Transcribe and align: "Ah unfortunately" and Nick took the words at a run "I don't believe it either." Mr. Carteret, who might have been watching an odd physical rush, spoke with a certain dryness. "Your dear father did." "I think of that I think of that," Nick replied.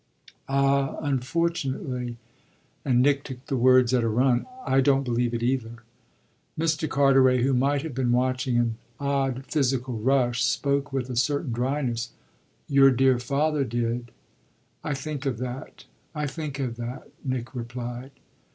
"Ah 0.49 0.97
unfortunately" 1.03 2.17
and 2.83 3.03
Nick 3.03 3.23
took 3.23 3.45
the 3.45 3.55
words 3.55 3.93
at 3.93 4.03
a 4.03 4.07
run 4.09 4.47
"I 4.65 4.81
don't 4.81 5.03
believe 5.03 5.31
it 5.31 5.43
either." 5.43 5.83
Mr. 6.59 6.89
Carteret, 6.89 7.41
who 7.41 7.53
might 7.53 7.83
have 7.83 7.93
been 7.93 8.11
watching 8.11 8.57
an 8.57 8.77
odd 8.99 9.45
physical 9.45 9.99
rush, 9.99 10.43
spoke 10.43 10.91
with 10.91 11.11
a 11.11 11.15
certain 11.15 11.51
dryness. 11.51 12.13
"Your 12.67 12.89
dear 12.89 13.19
father 13.19 13.63
did." 13.63 14.09
"I 14.83 14.95
think 14.95 15.27
of 15.27 15.37
that 15.37 15.85
I 16.15 16.25
think 16.25 16.57
of 16.57 16.77
that," 16.77 17.09
Nick 17.23 17.53
replied. 17.53 18.09